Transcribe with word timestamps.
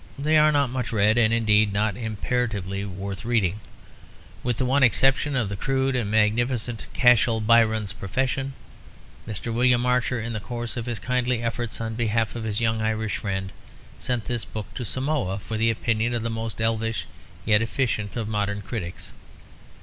They 0.17 0.35
are 0.39 0.51
not 0.51 0.71
much 0.71 0.91
read, 0.91 1.19
and 1.19 1.31
indeed 1.31 1.71
not 1.71 1.95
imperatively 1.95 2.83
worth 2.85 3.23
reading, 3.23 3.59
with 4.41 4.57
the 4.57 4.65
one 4.65 4.81
exception 4.81 5.35
of 5.35 5.47
the 5.47 5.55
crude 5.55 5.95
and 5.95 6.09
magnificent 6.09 6.87
Cashel 6.95 7.39
Byron's 7.39 7.93
Profession. 7.93 8.53
Mr. 9.27 9.53
William 9.53 9.85
Archer, 9.85 10.19
in 10.19 10.33
the 10.33 10.39
course 10.39 10.75
of 10.75 10.87
his 10.87 10.97
kindly 10.97 11.43
efforts 11.43 11.79
on 11.79 11.93
behalf 11.93 12.35
of 12.35 12.45
his 12.45 12.59
young 12.59 12.81
Irish 12.81 13.17
friend, 13.17 13.51
sent 13.99 14.25
this 14.25 14.43
book 14.43 14.73
to 14.73 14.83
Samoa, 14.85 15.37
for 15.37 15.55
the 15.55 15.69
opinion 15.69 16.15
of 16.15 16.23
the 16.23 16.31
most 16.31 16.59
elvish 16.59 17.03
and 17.03 17.49
yet 17.51 17.61
efficient 17.61 18.15
of 18.15 18.27
modern 18.27 18.63
critics. 18.63 19.11